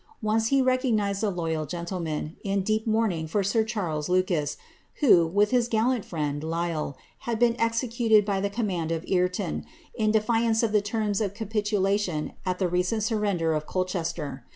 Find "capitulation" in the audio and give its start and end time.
11.35-12.33